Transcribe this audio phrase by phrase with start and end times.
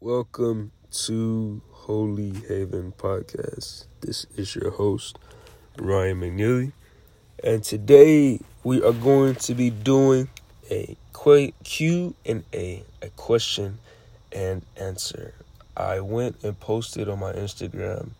[0.00, 0.70] Welcome
[1.06, 3.86] to Holy Haven Podcast.
[4.00, 5.18] This is your host,
[5.76, 6.70] Ryan McNeely,
[7.42, 10.28] and today we are going to be doing
[10.70, 10.96] a
[11.64, 13.78] Q and A, a question
[14.30, 15.34] and answer.
[15.76, 18.10] I went and posted on my Instagram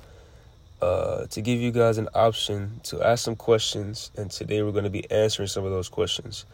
[0.81, 4.85] uh, to give you guys an option to ask some questions, and today we're going
[4.85, 6.45] to be answering some of those questions.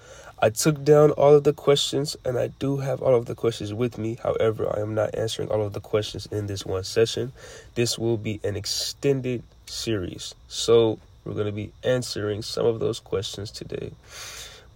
[0.40, 3.72] I took down all of the questions, and I do have all of the questions
[3.72, 4.18] with me.
[4.22, 7.32] However, I am not answering all of the questions in this one session.
[7.74, 13.00] This will be an extended series, so we're going to be answering some of those
[13.00, 13.92] questions today.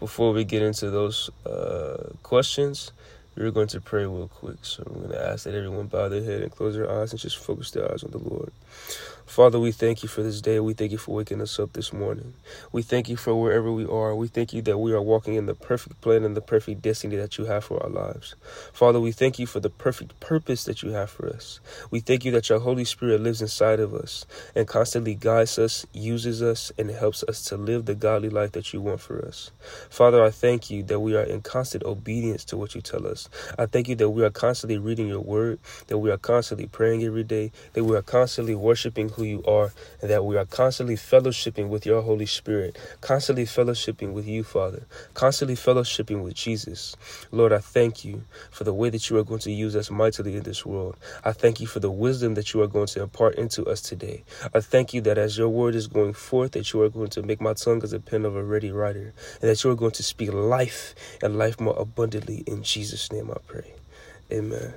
[0.01, 2.93] Before we get into those uh, questions,
[3.39, 4.59] we're going to pray real quick.
[4.63, 7.21] So I'm going to ask that everyone bow their head and close their eyes and
[7.21, 8.53] just focus their eyes on the Lord.
[9.29, 10.59] Father, we thank you for this day.
[10.59, 12.33] We thank you for waking us up this morning.
[12.73, 14.17] We thank you for wherever we are.
[14.17, 17.17] We thank you that we are walking in the perfect plan and the perfect destiny
[17.17, 18.35] that you have for our lives.
[18.73, 21.61] Father, we thank you for the perfect purpose that you have for us.
[21.91, 24.25] We thank you that your Holy Spirit lives inside of us
[24.57, 28.73] and constantly guides us, uses us, and helps us to live the godly life that
[28.73, 29.51] you want for us.
[29.91, 33.29] Father, I thank you that we are in constant obedience to what you tell us.
[33.59, 37.05] I thank you that we are constantly reading your word, that we are constantly praying
[37.05, 40.97] every day, that we are constantly worshiping who you are, and that we are constantly
[40.97, 46.97] fellowshipping with your Holy Spirit, constantly fellowshipping with you, Father, constantly fellowshipping with Jesus.
[47.31, 50.37] Lord, I thank you for the way that you are going to use us mightily
[50.37, 50.97] in this world.
[51.25, 54.25] I thank you for the wisdom that you are going to impart into us today.
[54.55, 57.23] I thank you that as your word is going forth, that you are going to
[57.23, 59.93] make my tongue as a pen of a ready writer, and that you are going
[59.93, 62.45] to speak life and life more abundantly.
[62.47, 63.73] In Jesus' name I pray.
[64.33, 64.75] Amen.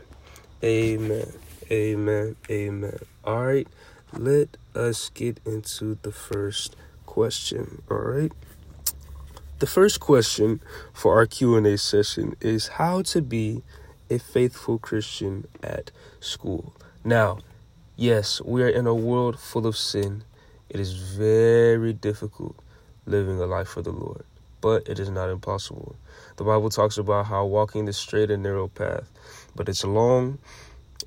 [0.64, 1.32] Amen.
[1.72, 2.36] Amen.
[2.50, 3.11] Amen.
[3.24, 3.68] All right
[4.14, 8.32] let us get into the first question all right
[9.60, 10.60] the first question
[10.92, 13.62] for our q&a session is how to be
[14.10, 16.74] a faithful christian at school.
[17.04, 17.40] Now
[17.96, 20.24] yes we are in a world full of sin.
[20.70, 22.56] It is very difficult
[23.06, 24.26] living a life for the lord
[24.62, 25.96] but it is not impossible.
[26.38, 29.10] The bible talks about how walking the straight and narrow path
[29.56, 30.40] but it's long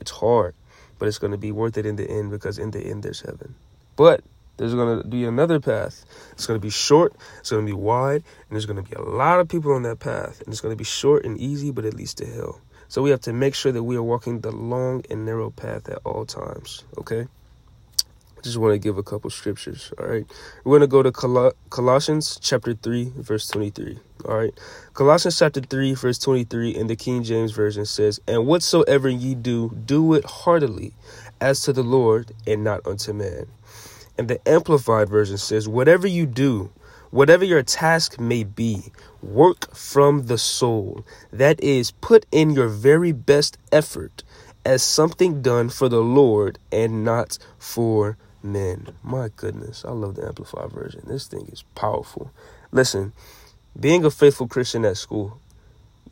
[0.01, 0.55] it's hard
[0.99, 3.21] but it's going to be worth it in the end because in the end there's
[3.21, 3.55] heaven.
[3.97, 4.23] But
[4.57, 6.05] there's going to be another path.
[6.33, 8.95] It's going to be short, it's going to be wide, and there's going to be
[8.95, 10.41] a lot of people on that path.
[10.41, 12.61] And it's going to be short and easy, but it leads to hell.
[12.89, 15.89] So we have to make sure that we are walking the long and narrow path
[15.89, 17.27] at all times, okay?
[18.45, 19.91] Just want to give a couple scriptures.
[19.99, 20.27] All right.
[20.65, 23.99] We're going to go to Col- Colossians chapter 3, verse 23.
[24.27, 24.53] All right.
[24.93, 29.71] Colossians chapter 3, verse 23 in the King James Version says, And whatsoever ye do,
[29.87, 30.93] do it heartily,
[31.41, 33.47] as to the Lord and not unto man.
[34.19, 36.71] And the Amplified Version says, Whatever you do,
[37.11, 41.05] whatever your task may be, work from the soul.
[41.33, 44.23] That is, put in your very best effort
[44.67, 48.89] as something done for the Lord and not for men.
[49.03, 51.03] My goodness, I love the Amplified version.
[51.07, 52.31] This thing is powerful.
[52.73, 53.13] Listen,
[53.79, 55.41] being a faithful Christian at school,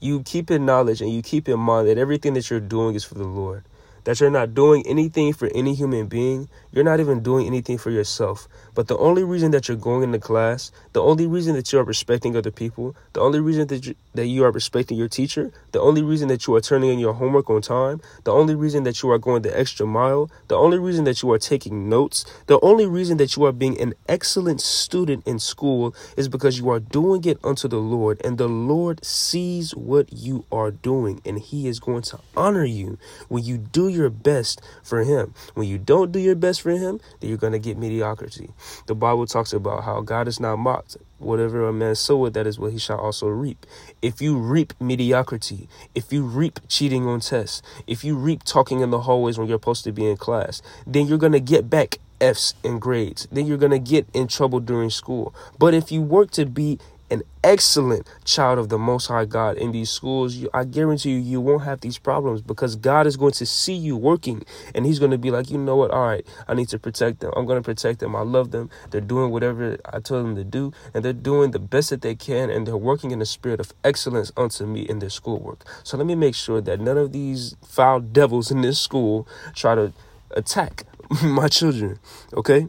[0.01, 3.05] you keep in knowledge and you keep in mind that everything that you're doing is
[3.05, 3.65] for the Lord
[4.05, 6.49] that you're not doing anything for any human being.
[6.73, 8.49] You're not even doing anything for yourself.
[8.75, 11.85] But the only reason that you're going into class, the only reason that you are
[11.85, 15.81] respecting other people, the only reason that you, that you are respecting your teacher, the
[15.81, 19.03] only reason that you are turning in your homework on time, the only reason that
[19.03, 22.59] you are going the extra mile, the only reason that you are taking notes, the
[22.61, 26.81] only reason that you are being an excellent student in school is because you are
[26.81, 31.69] doing it unto the Lord, and the Lord sees what you are doing, and He
[31.69, 32.99] is going to honor you
[33.29, 35.35] when you do your best for Him.
[35.55, 38.51] When you don't do your best for Him, then you're going to get mediocrity.
[38.87, 40.97] The Bible talks about how God is not mocked.
[41.19, 43.65] Whatever a man soweth, that is what he shall also reap.
[44.03, 48.91] If you reap mediocrity, if you reap cheating on tests, if you reap talking in
[48.91, 51.99] the hallways when you're supposed to be in class, then you're going to get back
[52.23, 53.27] F's in grades.
[53.33, 55.35] Then you're going to get in trouble during school.
[55.59, 56.79] But if you work to be
[57.13, 61.19] an excellent child of the Most High God in these schools, you, I guarantee you,
[61.19, 64.45] you won't have these problems because God is going to see you working
[64.75, 65.91] and He's going to be like, you know what?
[65.91, 67.31] All right, I need to protect them.
[67.37, 68.17] I'm going to protect them.
[68.17, 68.71] I love them.
[68.91, 72.15] They're doing whatever I told them to do, and they're doing the best that they
[72.15, 75.65] can, and they're working in the spirit of excellence unto me in their schoolwork.
[75.85, 79.75] So let me make sure that none of these foul devils in this school try
[79.75, 79.93] to
[80.31, 80.85] attack
[81.23, 81.99] my children,
[82.33, 82.69] okay?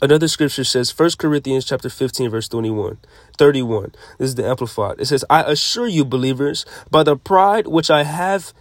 [0.00, 2.98] Another scripture says, 1 Corinthians chapter 15, verse 21,
[3.38, 3.92] 31.
[4.18, 5.00] This is the Amplified.
[5.00, 8.52] It says, I assure you, believers, by the pride which I have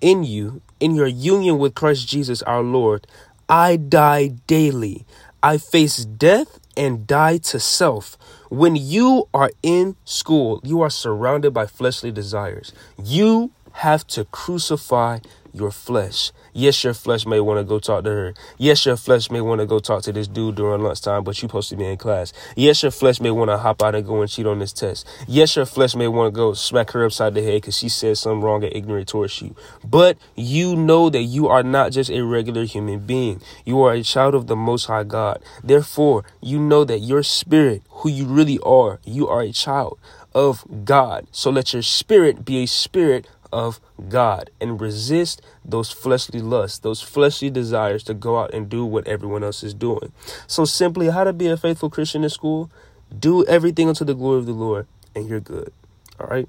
[0.00, 3.06] in you, in your union with Christ Jesus our Lord,
[3.48, 5.06] I die daily.
[5.42, 8.18] I face death and die to self.
[8.50, 12.72] When you are in school, you are surrounded by fleshly desires.
[13.02, 15.18] You have to crucify
[15.52, 16.32] your flesh.
[16.52, 18.34] Yes, your flesh may want to go talk to her.
[18.58, 21.48] Yes, your flesh may want to go talk to this dude during lunchtime, but you're
[21.48, 22.32] supposed to be in class.
[22.56, 25.06] Yes, your flesh may want to hop out and go and cheat on this test.
[25.28, 28.18] Yes, your flesh may want to go smack her upside the head because she said
[28.18, 29.54] something wrong and ignorant towards you.
[29.84, 33.40] But you know that you are not just a regular human being.
[33.64, 35.42] You are a child of the Most High God.
[35.62, 39.98] Therefore, you know that your spirit, who you really are, you are a child
[40.34, 41.26] of God.
[41.32, 47.02] So let your spirit be a spirit of God and resist those fleshly lusts, those
[47.02, 50.12] fleshly desires to go out and do what everyone else is doing.
[50.46, 52.70] So, simply, how to be a faithful Christian in school?
[53.16, 55.72] Do everything unto the glory of the Lord, and you're good.
[56.18, 56.48] All right.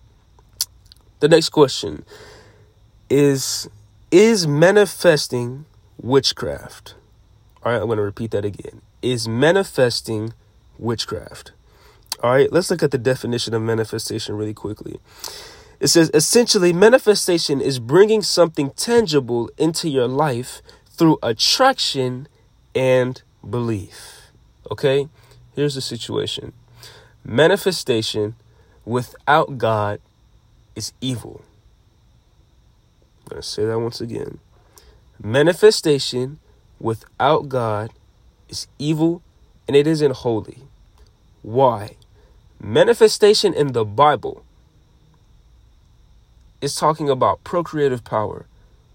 [1.19, 2.03] The next question
[3.09, 3.69] is
[4.11, 5.65] Is manifesting
[6.01, 6.95] witchcraft?
[7.63, 8.81] All right, I'm going to repeat that again.
[9.01, 10.33] Is manifesting
[10.79, 11.51] witchcraft?
[12.23, 14.99] All right, let's look at the definition of manifestation really quickly.
[15.81, 22.27] It says essentially, manifestation is bringing something tangible into your life through attraction
[22.75, 23.19] and
[23.49, 24.29] belief.
[24.69, 25.09] Okay?
[25.55, 26.53] Here's the situation
[27.25, 28.35] manifestation
[28.85, 29.99] without God
[30.75, 31.43] is evil.
[33.23, 34.37] I'm going to say that once again.
[35.19, 36.37] Manifestation
[36.79, 37.89] without God
[38.49, 39.23] is evil
[39.67, 40.59] and it isn't holy.
[41.41, 41.95] Why?
[42.59, 44.45] Manifestation in the Bible
[46.61, 48.45] is talking about procreative power.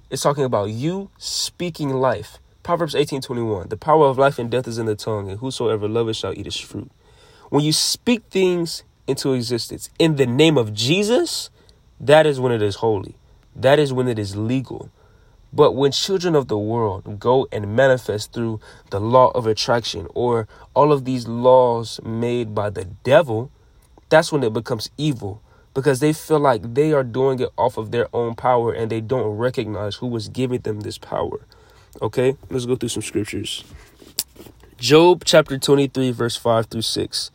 [0.08, 2.38] It's talking about you speaking life.
[2.62, 3.68] Proverbs 18:21.
[3.68, 6.46] The power of life and death is in the tongue, and whosoever loveth shall eat
[6.46, 6.90] its fruit.
[7.50, 11.50] When you speak things into existence in the name of Jesus,
[12.00, 13.16] that is when it is holy.
[13.54, 14.90] That is when it is legal.
[15.52, 18.60] But when children of the world go and manifest through
[18.90, 23.50] the law of attraction or all of these laws made by the devil,
[24.08, 25.40] that's when it becomes evil
[25.76, 29.02] because they feel like they are doing it off of their own power and they
[29.02, 31.38] don't recognize who was giving them this power.
[32.00, 33.62] Okay, let's go through some scriptures.
[34.78, 37.30] Job chapter 23, verse 5 through 6.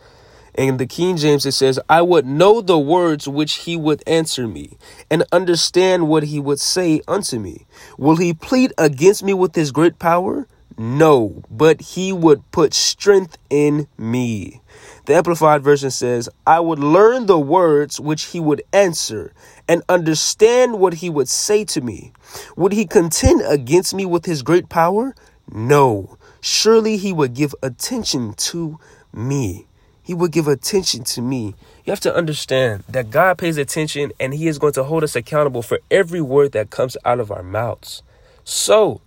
[0.55, 4.47] In the King James, it says, I would know the words which he would answer
[4.47, 4.75] me,
[5.09, 7.67] and understand what he would say unto me.
[7.99, 10.47] Will he plead against me with his great power?
[10.81, 14.61] No, but he would put strength in me.
[15.05, 19.31] The Amplified Version says, I would learn the words which he would answer
[19.67, 22.13] and understand what he would say to me.
[22.55, 25.13] Would he contend against me with his great power?
[25.51, 26.17] No.
[26.41, 28.79] Surely he would give attention to
[29.13, 29.67] me.
[30.01, 31.53] He would give attention to me.
[31.85, 35.15] You have to understand that God pays attention and he is going to hold us
[35.15, 38.01] accountable for every word that comes out of our mouths.
[38.43, 39.01] So,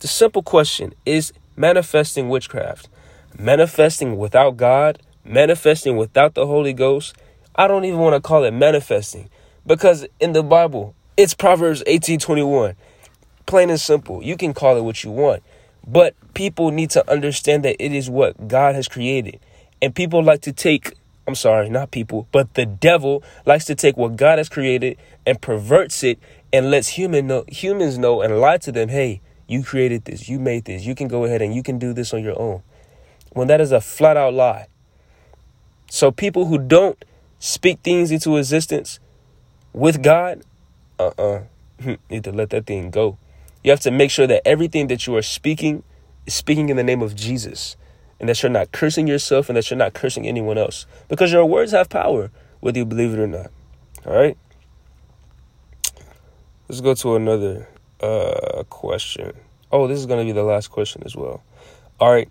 [0.00, 2.88] the simple question is manifesting witchcraft,
[3.38, 7.14] manifesting without God, manifesting without the Holy Ghost.
[7.54, 9.30] I don't even want to call it manifesting
[9.66, 12.74] because in the Bible, it's Proverbs 18:21.
[13.46, 14.22] Plain and simple.
[14.22, 15.42] You can call it what you want,
[15.86, 19.40] but people need to understand that it is what God has created.
[19.80, 20.94] And people like to take
[21.28, 24.96] I'm sorry, not people, but the devil likes to take what God has created
[25.26, 26.20] and perverts it
[26.52, 30.28] and lets human know, humans know and lie to them, "Hey, you created this.
[30.28, 30.84] You made this.
[30.84, 32.62] You can go ahead and you can do this on your own.
[33.32, 34.66] When that is a flat out lie.
[35.90, 37.04] So people who don't
[37.38, 38.98] speak things into existence
[39.72, 40.42] with God,
[40.98, 41.42] uh uh-uh,
[41.86, 43.18] uh, need to let that thing go.
[43.62, 45.82] You have to make sure that everything that you are speaking
[46.26, 47.76] is speaking in the name of Jesus.
[48.18, 50.86] And that you're not cursing yourself and that you're not cursing anyone else.
[51.08, 52.30] Because your words have power,
[52.60, 53.50] whether you believe it or not.
[54.06, 54.38] All right?
[56.68, 57.68] Let's go to another
[58.00, 59.34] uh, question.
[59.72, 61.42] Oh, this is going to be the last question as well.
[61.98, 62.28] All right.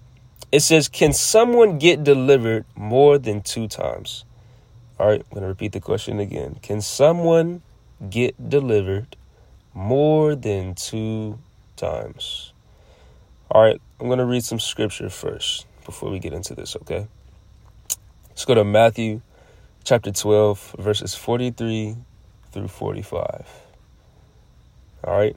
[0.52, 4.26] It says, Can someone get delivered more than two times?
[5.00, 5.22] All right.
[5.22, 6.60] I'm going to repeat the question again.
[6.62, 7.62] Can someone
[8.10, 9.16] get delivered
[9.74, 11.40] more than two
[11.76, 12.54] times?
[13.52, 13.82] All right.
[14.00, 17.08] I'm going to read some scripture first before we get into this, okay?
[18.30, 19.22] Let's go to Matthew
[19.84, 21.96] chapter 12, verses 43
[22.52, 23.48] through 45.
[25.04, 25.36] All right.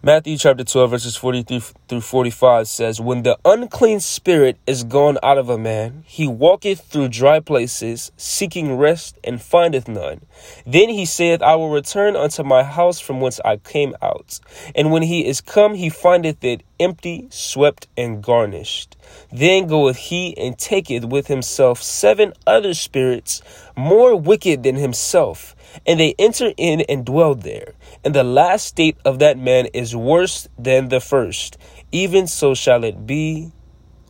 [0.00, 5.38] Matthew chapter 12, verses 43 through 45 says, When the unclean spirit is gone out
[5.38, 10.20] of a man, he walketh through dry places, seeking rest, and findeth none.
[10.64, 14.38] Then he saith, I will return unto my house from whence I came out.
[14.76, 18.96] And when he is come, he findeth it empty, swept, and garnished.
[19.32, 23.42] Then goeth he and taketh with himself seven other spirits
[23.74, 25.56] more wicked than himself
[25.86, 27.74] and they enter in and dwell there.
[28.04, 31.58] And the last state of that man is worse than the first.
[31.92, 33.52] Even so shall it be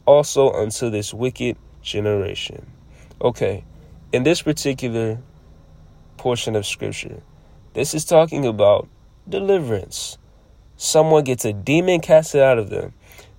[0.07, 2.67] also unto this wicked generation.
[3.21, 3.65] Okay,
[4.13, 5.19] in this particular
[6.17, 7.23] portion of scripture,
[7.75, 8.89] This is talking about
[9.29, 10.19] deliverance.
[10.77, 12.95] Someone gets a demon casted out of them.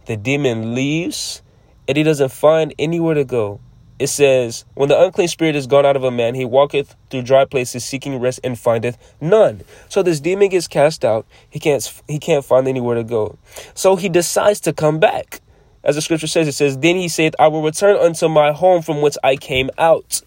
[0.06, 1.42] The demon leaves
[1.88, 3.60] and he doesn't find anywhere to go.
[4.00, 7.24] It says, When the unclean spirit is gone out of a man, he walketh through
[7.24, 9.62] dry places seeking rest and findeth none.
[9.90, 11.26] So this demon gets cast out.
[11.50, 13.38] He can't he can't find anywhere to go.
[13.74, 15.42] So he decides to come back.
[15.84, 18.82] As the scripture says, it says, Then he saith, I will return unto my home
[18.82, 20.22] from whence I came out.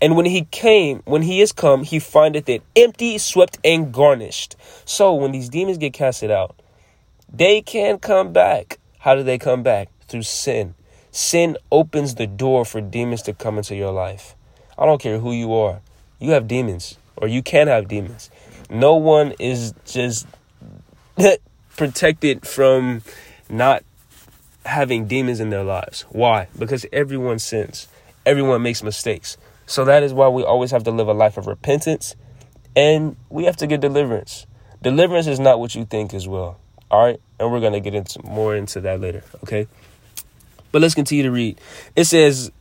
[0.00, 4.56] And when he came, when he is come, he findeth it empty, swept, and garnished.
[4.84, 6.60] So when these demons get casted out,
[7.32, 8.78] they can come back.
[8.98, 9.88] How do they come back?
[10.08, 10.74] Through sin.
[11.16, 14.34] Sin opens the door for demons to come into your life.
[14.76, 15.80] I don't care who you are.
[16.18, 18.28] You have demons, or you can have demons.
[18.68, 20.26] No one is just
[21.78, 23.00] protected from
[23.48, 23.82] not
[24.66, 26.02] having demons in their lives.
[26.10, 26.48] Why?
[26.58, 27.88] Because everyone sins,
[28.26, 29.38] everyone makes mistakes.
[29.64, 32.14] So that is why we always have to live a life of repentance
[32.76, 34.46] and we have to get deliverance.
[34.82, 36.60] Deliverance is not what you think as well.
[36.90, 37.18] All right?
[37.40, 39.66] And we're going to get into more into that later, okay?
[40.76, 41.58] But let's continue to read.
[41.96, 42.52] It says,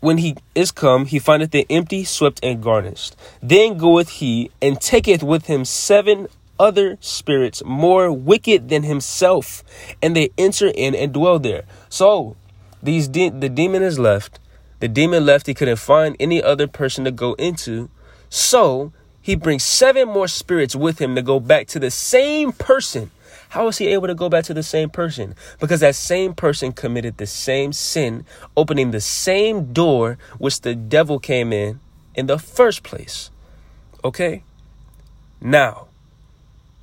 [0.00, 3.16] When he is come, he findeth it empty, swept, and garnished.
[3.40, 6.28] Then goeth he and taketh with him seven
[6.60, 9.64] other spirits more wicked than himself,
[10.02, 11.64] and they enter in and dwell there.
[11.88, 12.36] So
[12.82, 14.38] these de- the demon is left
[14.80, 17.88] the demon left, he couldn't find any other person to go into.
[18.28, 23.10] So he brings seven more spirits with him to go back to the same person.
[23.48, 25.34] How was he able to go back to the same person?
[25.60, 28.24] Because that same person committed the same sin,
[28.56, 31.80] opening the same door which the devil came in
[32.14, 33.30] in the first place.
[34.04, 34.42] Okay?
[35.40, 35.88] Now,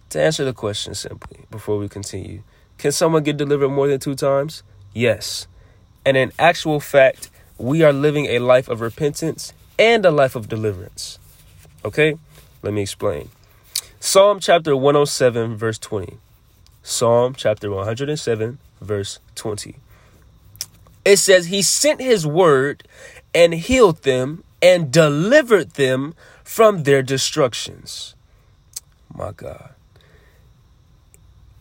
[0.10, 2.44] to answer the question simply before we continue,
[2.78, 4.64] can someone get delivered more than two times?
[4.94, 5.48] Yes.
[6.06, 10.48] And in actual fact, we are living a life of repentance and a life of
[10.50, 11.20] deliverance.
[11.84, 12.16] Okay?
[12.62, 13.30] Let me explain.
[14.00, 16.18] Psalm chapter 107, verse 20.
[16.86, 19.78] Psalm chapter 107, verse 20.
[21.06, 22.84] It says, He sent His word
[23.34, 26.14] and healed them and delivered them
[26.44, 28.16] from their destructions.
[29.14, 29.72] My God.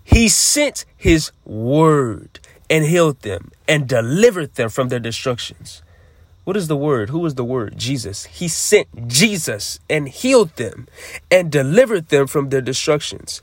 [0.02, 5.82] He sent His word and healed them and delivered them from their destructions.
[6.42, 7.10] What is the word?
[7.10, 7.78] Who is the word?
[7.78, 8.24] Jesus.
[8.24, 10.88] He sent Jesus and healed them
[11.30, 13.40] and delivered them from their destructions.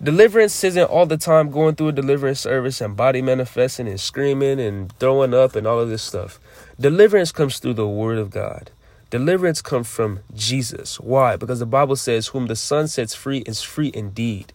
[0.00, 4.60] Deliverance isn't all the time going through a deliverance service and body manifesting and screaming
[4.60, 6.38] and throwing up and all of this stuff.
[6.78, 8.70] Deliverance comes through the word of God.
[9.10, 11.00] Deliverance comes from Jesus.
[11.00, 11.34] Why?
[11.34, 14.52] Because the Bible says, Whom the Son sets free is free indeed.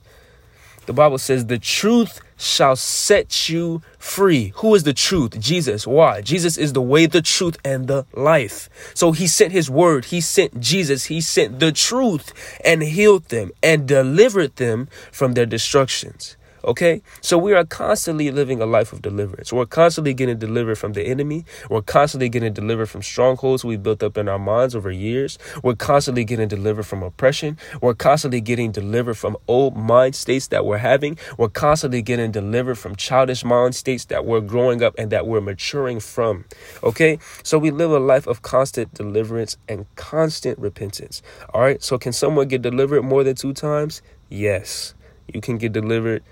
[0.85, 4.51] The Bible says, The truth shall set you free.
[4.57, 5.39] Who is the truth?
[5.39, 5.87] Jesus.
[5.87, 6.21] Why?
[6.21, 8.69] Jesus is the way, the truth, and the life.
[8.93, 10.05] So he sent his word.
[10.05, 11.05] He sent Jesus.
[11.05, 12.33] He sent the truth
[12.65, 16.35] and healed them and delivered them from their destructions.
[16.65, 17.01] Okay?
[17.21, 19.51] So we are constantly living a life of deliverance.
[19.51, 21.45] We're constantly getting delivered from the enemy.
[21.69, 25.37] We're constantly getting delivered from strongholds we built up in our minds over years.
[25.63, 27.57] We're constantly getting delivered from oppression.
[27.81, 31.17] We're constantly getting delivered from old mind states that we're having.
[31.37, 35.41] We're constantly getting delivered from childish mind states that we're growing up and that we're
[35.41, 36.45] maturing from.
[36.83, 37.19] Okay?
[37.43, 41.21] So we live a life of constant deliverance and constant repentance.
[41.53, 41.83] All right?
[41.83, 44.01] So can someone get delivered more than two times?
[44.29, 44.93] Yes.
[45.33, 46.23] You can get delivered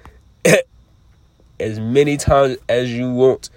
[1.60, 3.50] as many times as you want.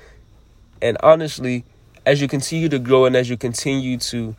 [0.83, 1.65] And honestly,
[2.07, 4.37] as you continue to grow and as you continue to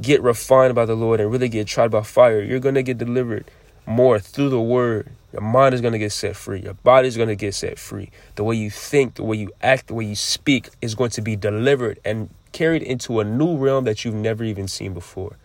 [0.00, 2.98] get refined by the Lord and really get tried by fire, you're going to get
[2.98, 3.50] delivered
[3.86, 5.10] more through the word.
[5.32, 6.60] Your mind is going to get set free.
[6.60, 8.10] Your body is going to get set free.
[8.36, 11.22] The way you think, the way you act, the way you speak is going to
[11.22, 15.36] be delivered and carried into a new realm that you've never even seen before.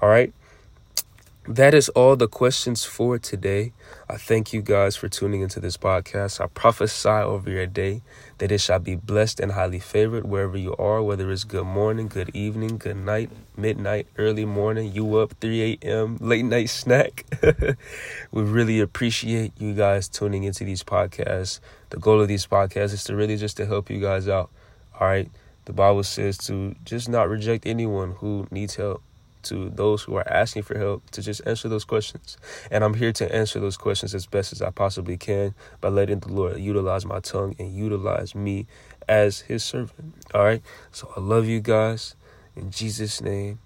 [0.00, 0.32] All right?
[1.50, 3.72] That is all the questions for today.
[4.08, 6.40] I thank you guys for tuning into this podcast.
[6.40, 8.02] I prophesy over your day
[8.38, 12.06] that it shall be blessed and highly favored wherever you are, whether it's good morning,
[12.06, 17.24] good evening, good night, midnight, early morning, you up 3 a.m., late night snack.
[18.30, 21.58] we really appreciate you guys tuning into these podcasts.
[21.88, 24.50] The goal of these podcasts is to really just to help you guys out.
[25.00, 25.28] All right.
[25.64, 29.02] The Bible says to just not reject anyone who needs help
[29.44, 32.36] to those who are asking for help to just answer those questions.
[32.70, 36.20] And I'm here to answer those questions as best as I possibly can by letting
[36.20, 38.66] the Lord utilize my tongue and utilize me
[39.08, 40.14] as his servant.
[40.34, 40.62] All right.
[40.92, 42.14] So I love you guys
[42.56, 43.58] in Jesus' name.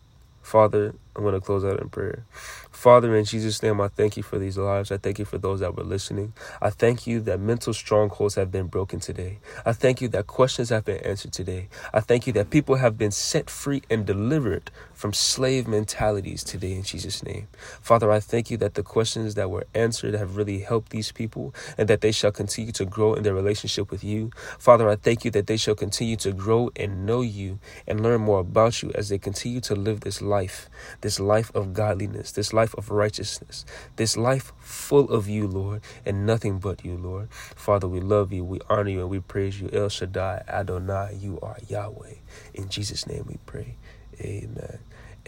[0.43, 2.25] Father, I'm going to close out in prayer.
[2.71, 4.91] Father, in Jesus' name, I thank you for these lives.
[4.91, 6.35] I thank you for those that were listening.
[6.61, 9.39] I thank you that mental strongholds have been broken today.
[9.65, 11.69] I thank you that questions have been answered today.
[11.93, 16.73] I thank you that people have been set free and delivered from slave mentalities today
[16.73, 17.49] in Jesus' name.
[17.81, 21.55] Father, I thank you that the questions that were answered have really helped these people
[21.79, 24.31] and that they shall continue to grow in their relationship with you.
[24.59, 28.23] Father, I thank you that they shall continue to grow and know you and learn
[28.23, 30.69] more about you as they continue to live this life,
[31.05, 36.25] this life of godliness, this life of righteousness, this life full of you, Lord, and
[36.25, 37.31] nothing but you, Lord.
[37.31, 39.69] Father, we love you, we honor you, and we praise you.
[39.71, 42.15] El Shaddai, Adonai, you are Yahweh.
[42.55, 43.77] In Jesus' name we pray.
[44.19, 44.79] Amen.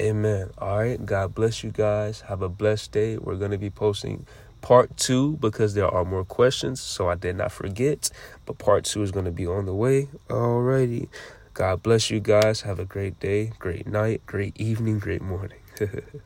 [0.00, 0.49] Amen.
[0.56, 1.04] All right.
[1.04, 2.23] God bless you guys.
[2.23, 3.18] Have a blessed day.
[3.18, 4.26] We're going to be posting
[4.62, 6.80] part two because there are more questions.
[6.80, 8.09] So I did not forget.
[8.47, 10.09] But part two is going to be on the way.
[10.30, 11.11] Alrighty.
[11.52, 12.62] God bless you guys.
[12.62, 15.59] Have a great day, great night, great evening, great morning.
[15.78, 16.21] 呵呵呵